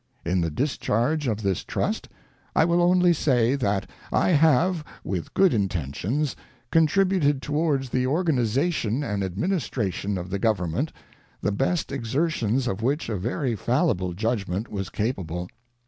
ŌĆö 0.25 0.31
In 0.31 0.41
the 0.41 0.49
discharge 0.49 1.27
of 1.27 1.43
WASHINGTON'S 1.45 1.61
FAREWELL 1.65 1.85
ADDRESS 1.85 1.99
this 1.99 2.01
trust, 2.09 2.09
I 2.55 2.65
will 2.65 2.81
only 2.81 3.13
say, 3.13 3.53
that 3.55 3.87
I 4.11 4.29
have, 4.29 4.83
with 5.03 5.31
good 5.35 5.53
intentions, 5.53 6.35
contributed 6.71 7.39
towards 7.43 7.89
the 7.91 8.07
or 8.07 8.23
ganization 8.25 9.03
and 9.03 9.23
administration 9.23 10.17
of 10.17 10.31
the 10.31 10.39
govern 10.39 10.71
ment, 10.71 10.93
the 11.41 11.51
best 11.51 11.91
exertions 11.91 12.65
of 12.65 12.81
which 12.81 13.09
a 13.09 13.15
very 13.15 13.55
fallible 13.55 14.13
judgment 14.13 14.71
was 14.71 14.89
capable. 14.89 15.47